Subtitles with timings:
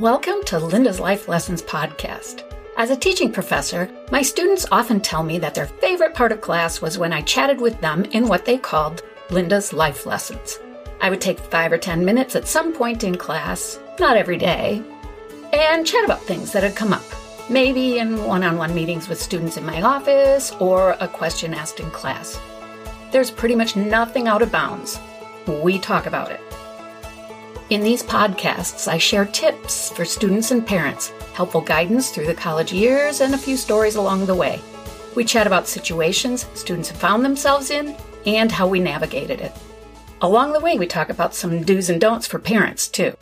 [0.00, 2.42] Welcome to Linda's Life Lessons podcast.
[2.78, 6.80] As a teaching professor, my students often tell me that their favorite part of class
[6.80, 10.58] was when I chatted with them in what they called Linda's Life Lessons.
[11.02, 14.82] I would take five or 10 minutes at some point in class, not every day,
[15.52, 17.04] and chat about things that had come up.
[17.50, 21.78] Maybe in one on one meetings with students in my office or a question asked
[21.78, 22.40] in class.
[23.12, 24.98] There's pretty much nothing out of bounds.
[25.46, 26.40] We talk about it.
[27.70, 32.72] In these podcasts, I share tips for students and parents, helpful guidance through the college
[32.72, 34.60] years, and a few stories along the way.
[35.14, 37.94] We chat about situations students have found themselves in
[38.26, 39.52] and how we navigated it.
[40.20, 43.16] Along the way, we talk about some do's and don'ts for parents, too.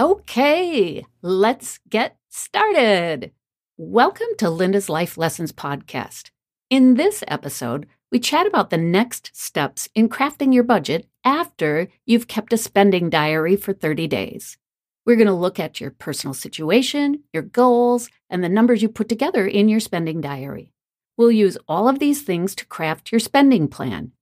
[0.00, 3.32] Okay, let's get started.
[3.76, 6.30] Welcome to Linda's Life Lessons podcast.
[6.70, 12.28] In this episode, we chat about the next steps in crafting your budget after you've
[12.28, 14.58] kept a spending diary for 30 days.
[15.04, 19.08] We're going to look at your personal situation, your goals, and the numbers you put
[19.08, 20.72] together in your spending diary.
[21.16, 24.12] We'll use all of these things to craft your spending plan.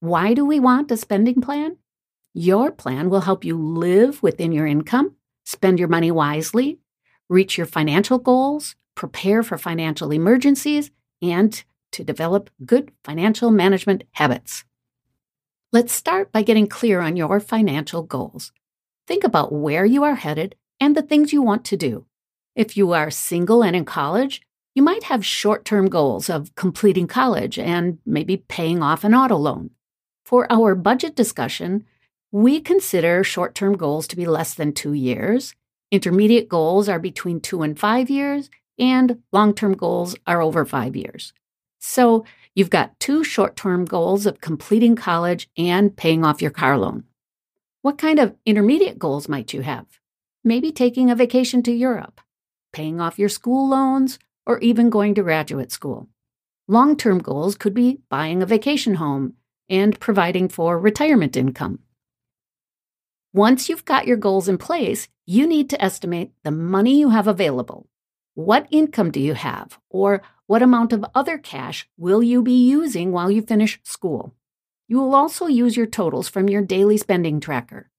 [0.00, 1.78] Why do we want a spending plan?
[2.34, 5.14] Your plan will help you live within your income,
[5.44, 6.80] spend your money wisely,
[7.28, 10.90] reach your financial goals, prepare for financial emergencies,
[11.22, 14.64] and to develop good financial management habits.
[15.74, 18.52] Let's start by getting clear on your financial goals.
[19.08, 22.06] Think about where you are headed and the things you want to do.
[22.54, 24.40] If you are single and in college,
[24.76, 29.34] you might have short term goals of completing college and maybe paying off an auto
[29.34, 29.70] loan.
[30.24, 31.84] For our budget discussion,
[32.30, 35.56] we consider short term goals to be less than two years,
[35.90, 40.94] intermediate goals are between two and five years, and long term goals are over five
[40.94, 41.32] years.
[41.80, 42.24] So
[42.54, 47.04] you've got two short term goals of completing college and paying off your car loan.
[47.82, 49.86] What kind of intermediate goals might you have?
[50.42, 52.20] Maybe taking a vacation to Europe,
[52.72, 56.08] paying off your school loans, or even going to graduate school.
[56.66, 59.34] Long term goals could be buying a vacation home
[59.68, 61.80] and providing for retirement income.
[63.32, 67.26] Once you've got your goals in place, you need to estimate the money you have
[67.26, 67.88] available.
[68.34, 69.78] What income do you have?
[69.90, 74.34] Or what amount of other cash will you be using while you finish school?
[74.88, 77.90] You will also use your totals from your daily spending tracker.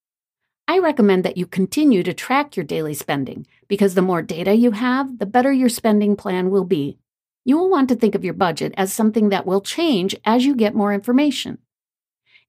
[0.67, 4.71] I recommend that you continue to track your daily spending because the more data you
[4.71, 6.97] have, the better your spending plan will be.
[7.45, 10.53] You will want to think of your budget as something that will change as you
[10.53, 11.59] get more information.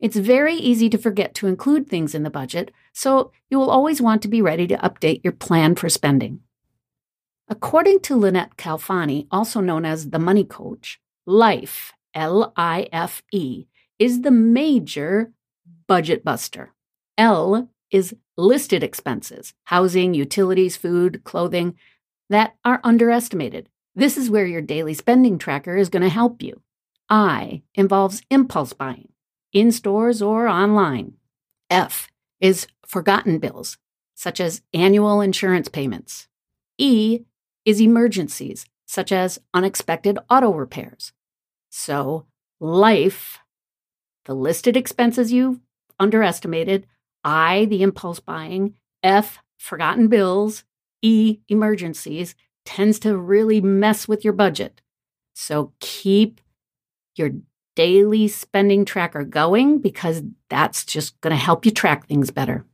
[0.00, 4.02] It's very easy to forget to include things in the budget, so you will always
[4.02, 6.40] want to be ready to update your plan for spending.
[7.48, 13.66] According to Lynnette Khalfani, also known as the money coach, life, L I F E,
[13.98, 15.32] is the major
[15.86, 16.74] budget buster.
[17.16, 21.76] L is listed expenses, housing, utilities, food, clothing,
[22.28, 23.68] that are underestimated.
[23.94, 26.62] This is where your daily spending tracker is going to help you.
[27.08, 29.10] I involves impulse buying,
[29.52, 31.14] in stores or online.
[31.70, 32.08] F
[32.40, 33.78] is forgotten bills,
[34.14, 36.26] such as annual insurance payments.
[36.76, 37.20] E
[37.66, 41.12] is emergencies, such as unexpected auto repairs.
[41.68, 42.24] So,
[42.60, 43.40] life,
[44.24, 45.60] the listed expenses you
[45.98, 46.86] underestimated,
[47.24, 50.64] I, the impulse buying, F, forgotten bills,
[51.02, 52.34] E, emergencies,
[52.64, 54.80] tends to really mess with your budget.
[55.34, 56.40] So, keep
[57.16, 57.30] your
[57.74, 62.64] daily spending tracker going because that's just going to help you track things better.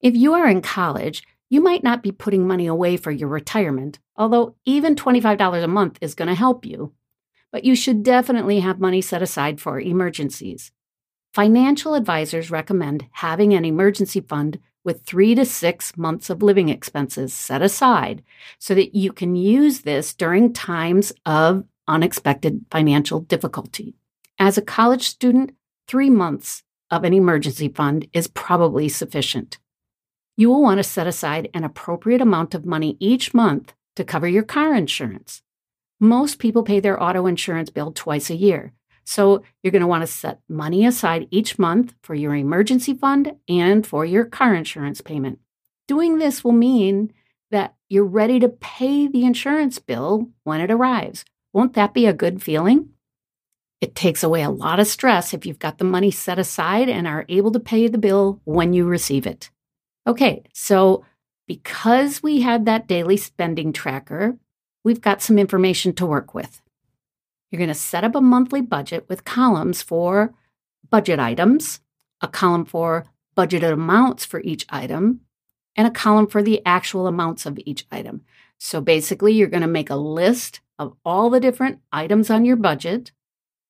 [0.00, 3.98] If you are in college, you might not be putting money away for your retirement,
[4.16, 6.92] although even $25 a month is going to help you.
[7.50, 10.70] But you should definitely have money set aside for emergencies.
[11.32, 17.32] Financial advisors recommend having an emergency fund with three to six months of living expenses
[17.32, 18.22] set aside
[18.58, 23.94] so that you can use this during times of unexpected financial difficulty.
[24.38, 25.52] As a college student,
[25.86, 29.58] three months of an emergency fund is probably sufficient
[30.38, 34.28] you will want to set aside an appropriate amount of money each month to cover
[34.28, 35.42] your car insurance.
[35.98, 38.72] Most people pay their auto insurance bill twice a year.
[39.04, 43.34] So you're going to want to set money aside each month for your emergency fund
[43.48, 45.40] and for your car insurance payment.
[45.88, 47.12] Doing this will mean
[47.50, 51.24] that you're ready to pay the insurance bill when it arrives.
[51.52, 52.90] Won't that be a good feeling?
[53.80, 57.08] It takes away a lot of stress if you've got the money set aside and
[57.08, 59.50] are able to pay the bill when you receive it.
[60.08, 61.04] Okay, so
[61.46, 64.38] because we had that daily spending tracker,
[64.82, 66.62] we've got some information to work with.
[67.50, 70.32] You're going to set up a monthly budget with columns for
[70.88, 71.80] budget items,
[72.22, 73.04] a column for
[73.36, 75.20] budgeted amounts for each item,
[75.76, 78.22] and a column for the actual amounts of each item.
[78.58, 82.56] So basically, you're going to make a list of all the different items on your
[82.56, 83.12] budget.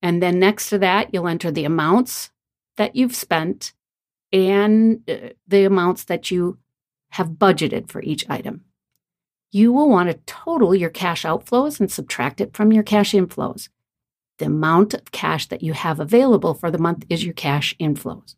[0.02, 2.30] And then next to that, you'll enter the amounts
[2.76, 3.72] that you've spent
[4.32, 6.58] and uh, the amounts that you
[7.10, 8.64] have budgeted for each item.
[9.50, 13.70] You will want to total your cash outflows and subtract it from your cash inflows.
[14.38, 18.34] The amount of cash that you have available for the month is your cash inflows.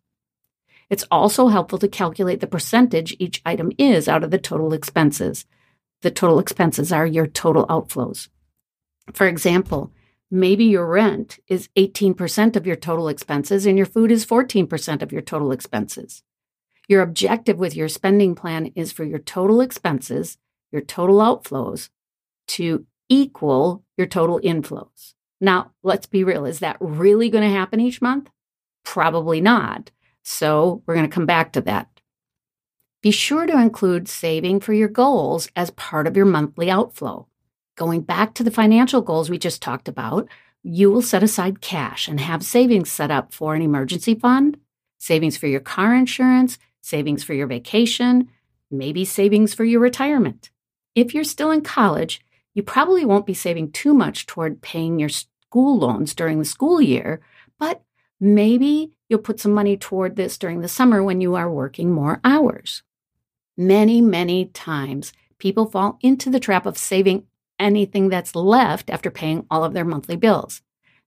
[0.88, 5.46] It's also helpful to calculate the percentage each item is out of the total expenses.
[6.02, 8.28] The total expenses are your total outflows.
[9.12, 9.92] For example,
[10.30, 15.12] maybe your rent is 18% of your total expenses and your food is 14% of
[15.12, 16.22] your total expenses.
[16.88, 20.38] Your objective with your spending plan is for your total expenses,
[20.72, 21.88] your total outflows,
[22.48, 25.14] to equal your total inflows.
[25.40, 26.44] Now, let's be real.
[26.44, 28.28] Is that really going to happen each month?
[28.84, 29.90] Probably not.
[30.22, 31.88] So, we're going to come back to that.
[33.02, 37.26] Be sure to include saving for your goals as part of your monthly outflow.
[37.80, 40.28] Going back to the financial goals we just talked about,
[40.62, 44.58] you will set aside cash and have savings set up for an emergency fund,
[44.98, 48.28] savings for your car insurance, savings for your vacation,
[48.70, 50.50] maybe savings for your retirement.
[50.94, 52.20] If you're still in college,
[52.52, 56.82] you probably won't be saving too much toward paying your school loans during the school
[56.82, 57.22] year,
[57.58, 57.80] but
[58.20, 62.20] maybe you'll put some money toward this during the summer when you are working more
[62.24, 62.82] hours.
[63.56, 67.24] Many, many times, people fall into the trap of saving
[67.60, 70.62] anything that's left after paying all of their monthly bills.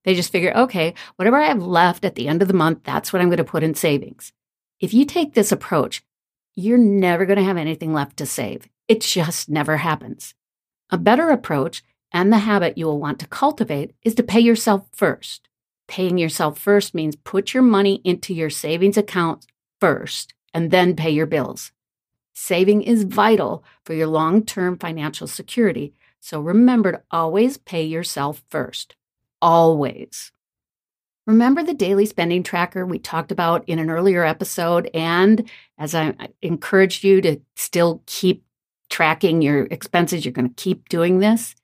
[0.06, 3.12] They just figure, okay, whatever I have left at the end of the month, that's
[3.12, 4.32] what I'm going to put in savings.
[4.80, 6.04] If you take this approach,
[6.56, 8.70] you're never going to have anything left to save.
[8.88, 10.36] It just never happens.
[10.90, 14.88] A better approach and the habit you will want to cultivate is to pay yourself
[14.94, 15.50] first.
[15.88, 19.48] Paying yourself first means put your money into your savings account
[19.80, 21.72] first and then pay your bills.
[22.34, 28.42] Saving is vital for your long term financial security, so remember to always pay yourself
[28.48, 28.96] first.
[29.42, 30.31] Always.
[31.28, 34.90] Remember the daily spending tracker we talked about in an earlier episode?
[34.94, 38.46] And as I encouraged you to still keep
[38.90, 41.56] tracking your expenses, you're going to keep doing this.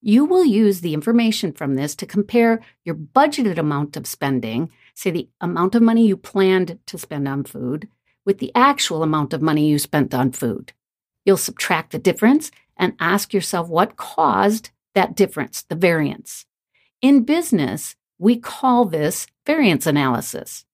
[0.00, 5.10] You will use the information from this to compare your budgeted amount of spending, say
[5.10, 7.88] the amount of money you planned to spend on food,
[8.24, 10.72] with the actual amount of money you spent on food.
[11.24, 16.46] You'll subtract the difference and ask yourself what caused that difference, the variance.
[17.02, 20.64] In business, we call this variance analysis.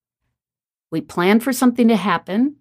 [0.90, 2.56] We plan for something to happen,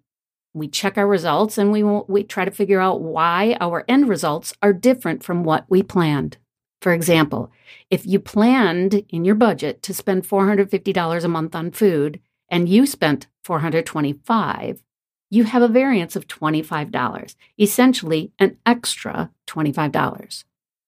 [0.53, 4.53] we check our results, and we, we try to figure out why our end results
[4.61, 6.37] are different from what we planned.
[6.81, 7.51] For example,
[7.89, 12.19] if you planned in your budget to spend $450 a month on food
[12.49, 14.81] and you spent 425,
[15.29, 20.43] you have a variance of $25, essentially an extra $25.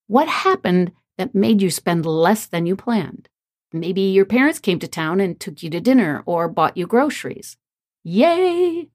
[0.07, 3.29] What happened that made you spend less than you planned?
[3.71, 7.57] Maybe your parents came to town and took you to dinner or bought you groceries.
[8.03, 8.89] Yay!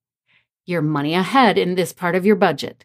[0.66, 2.84] You're money ahead in this part of your budget.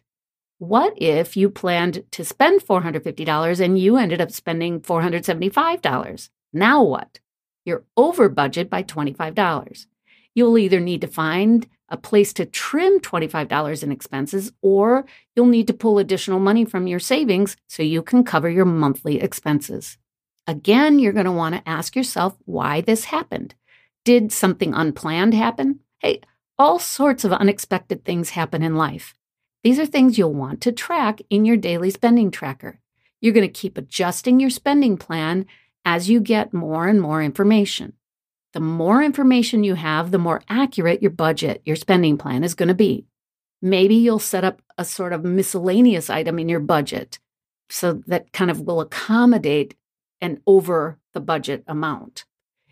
[0.58, 6.30] What if you planned to spend $450 and you ended up spending $475?
[6.52, 7.18] Now what?
[7.64, 9.86] You're over budget by $25.
[10.34, 15.04] You'll either need to find a place to trim $25 in expenses or
[15.36, 19.20] you'll need to pull additional money from your savings so you can cover your monthly
[19.20, 19.98] expenses.
[20.46, 23.54] Again, you're going to want to ask yourself why this happened.
[24.04, 25.80] Did something unplanned happen?
[26.00, 26.22] Hey,
[26.58, 29.14] all sorts of unexpected things happen in life.
[29.62, 32.80] These are things you'll want to track in your daily spending tracker.
[33.20, 35.46] You're going to keep adjusting your spending plan
[35.84, 37.92] as you get more and more information.
[38.52, 42.68] The more information you have, the more accurate your budget, your spending plan is going
[42.68, 43.06] to be.
[43.60, 47.18] Maybe you'll set up a sort of miscellaneous item in your budget
[47.70, 49.74] so that kind of will accommodate
[50.20, 52.24] an over the budget amount.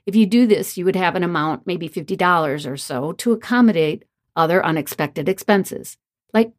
[0.07, 4.05] If you do this, you would have an amount, maybe $50 or so, to accommodate
[4.37, 5.97] other unexpected expenses,
[6.33, 6.53] like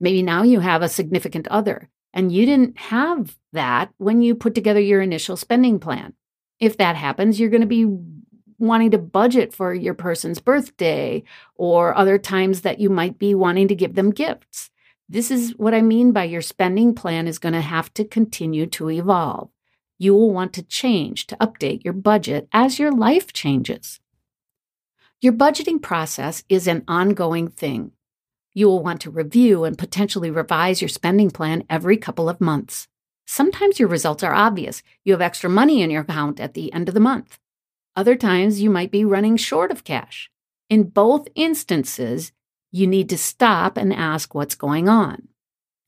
[0.00, 4.54] Maybe now you have a significant other and you didn't have that when you put
[4.54, 6.14] together your initial spending plan.
[6.60, 7.86] If that happens, you're going to be
[8.58, 11.22] wanting to budget for your person's birthday
[11.54, 14.70] or other times that you might be wanting to give them gifts.
[15.08, 18.66] This is what I mean by your spending plan is going to have to continue
[18.66, 19.50] to evolve.
[19.98, 24.00] You will want to change, to update your budget as your life changes.
[25.20, 27.92] Your budgeting process is an ongoing thing.
[28.54, 32.86] You will want to review and potentially revise your spending plan every couple of months.
[33.26, 34.82] Sometimes your results are obvious.
[35.04, 37.38] You have extra money in your account at the end of the month.
[37.98, 40.30] Other times, you might be running short of cash.
[40.70, 42.30] In both instances,
[42.70, 45.26] you need to stop and ask what's going on.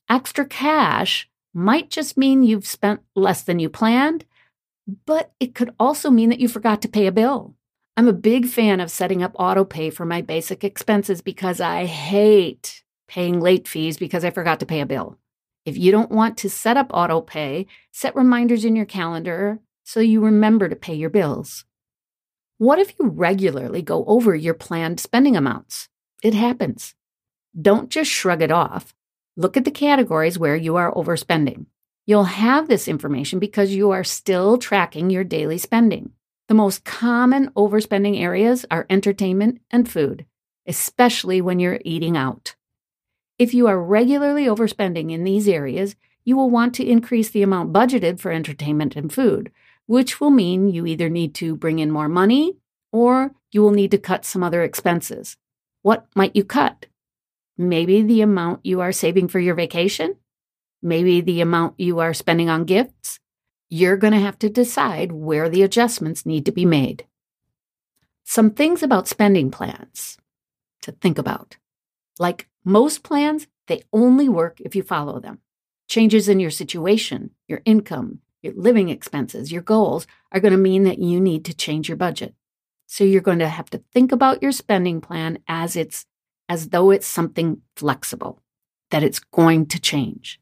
[0.09, 4.25] Extra cash might just mean you've spent less than you planned,
[5.07, 7.55] but it could also mean that you forgot to pay a bill.
[7.97, 11.85] I'm a big fan of setting up auto pay for my basic expenses because I
[11.85, 15.17] hate paying late fees because I forgot to pay a bill.
[15.65, 20.01] If you don't want to set up auto pay, set reminders in your calendar so
[20.01, 21.65] you remember to pay your bills.
[22.61, 25.89] What if you regularly go over your planned spending amounts?
[26.23, 26.95] It happens.
[27.59, 28.95] Don't just shrug it off.
[29.35, 31.65] Look at the categories where you are overspending.
[32.05, 36.11] You'll have this information because you are still tracking your daily spending.
[36.49, 40.27] The most common overspending areas are entertainment and food,
[40.67, 42.57] especially when you're eating out.
[43.39, 47.73] If you are regularly overspending in these areas, you will want to increase the amount
[47.73, 49.51] budgeted for entertainment and food,
[49.91, 52.57] which will mean you either need to bring in more money
[52.93, 55.37] or you will need to cut some other expenses.
[55.83, 56.87] What might you cut?
[57.59, 60.15] Maybe the amount you are saving for your vacation?
[60.81, 63.19] Maybe the amount you are spending on gifts?
[63.69, 67.05] You're going to have to decide where the adjustments need to be made.
[68.23, 70.19] Some things about spending plans
[70.83, 71.57] to think about.
[72.17, 75.41] Like most plans, they only work if you follow them.
[75.89, 80.85] Changes in your situation, your income, your living expenses, your goals are going to mean
[80.85, 82.35] that you need to change your budget.
[82.87, 86.07] So you're going to have to think about your spending plan as it's
[86.49, 88.43] as though it's something flexible,
[88.91, 90.41] that it's going to change.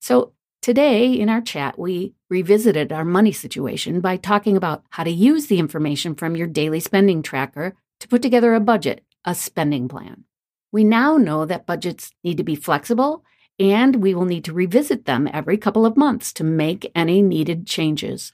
[0.00, 5.10] So today in our chat, we revisited our money situation by talking about how to
[5.10, 9.88] use the information from your daily spending tracker to put together a budget, a spending
[9.88, 10.24] plan.
[10.70, 13.24] We now know that budgets need to be flexible
[13.58, 17.66] and we will need to revisit them every couple of months to make any needed
[17.66, 18.32] changes.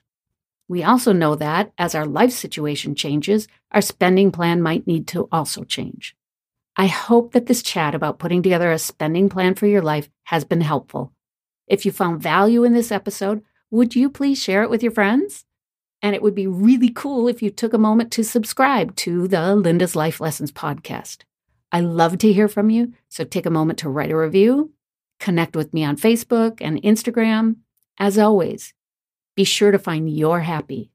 [0.68, 5.28] We also know that as our life situation changes, our spending plan might need to
[5.30, 6.16] also change.
[6.76, 10.44] I hope that this chat about putting together a spending plan for your life has
[10.44, 11.12] been helpful.
[11.66, 15.44] If you found value in this episode, would you please share it with your friends?
[16.02, 19.54] And it would be really cool if you took a moment to subscribe to the
[19.54, 21.22] Linda's Life Lessons podcast.
[21.72, 24.74] I love to hear from you, so take a moment to write a review
[25.20, 27.56] Connect with me on Facebook and Instagram.
[27.98, 28.74] As always,
[29.36, 30.90] be sure to find your happy,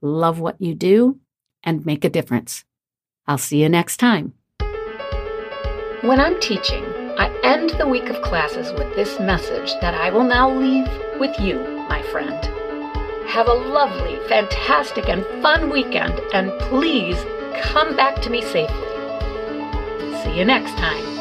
[0.00, 1.18] love what you do,
[1.62, 2.64] and make a difference.
[3.26, 4.34] I'll see you next time.
[6.02, 6.84] When I'm teaching,
[7.18, 11.38] I end the week of classes with this message that I will now leave with
[11.40, 11.58] you,
[11.88, 12.44] my friend.
[13.26, 17.16] Have a lovely, fantastic, and fun weekend, and please
[17.60, 18.86] come back to me safely.
[20.22, 21.15] See you next time.